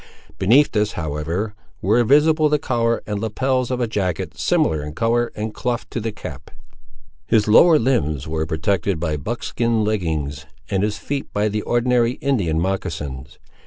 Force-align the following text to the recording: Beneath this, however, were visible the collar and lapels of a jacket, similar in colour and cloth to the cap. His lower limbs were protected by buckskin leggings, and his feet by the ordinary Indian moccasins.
Beneath 0.39 0.71
this, 0.71 0.93
however, 0.93 1.53
were 1.79 2.03
visible 2.03 2.49
the 2.49 2.57
collar 2.57 3.03
and 3.05 3.19
lapels 3.19 3.69
of 3.69 3.79
a 3.79 3.85
jacket, 3.85 4.35
similar 4.35 4.81
in 4.81 4.93
colour 4.95 5.31
and 5.35 5.53
cloth 5.53 5.87
to 5.91 5.99
the 5.99 6.11
cap. 6.11 6.49
His 7.27 7.47
lower 7.47 7.77
limbs 7.77 8.27
were 8.27 8.47
protected 8.47 8.99
by 8.99 9.15
buckskin 9.17 9.83
leggings, 9.83 10.47
and 10.71 10.81
his 10.81 10.97
feet 10.97 11.31
by 11.31 11.49
the 11.49 11.61
ordinary 11.61 12.13
Indian 12.13 12.59
moccasins. 12.59 13.37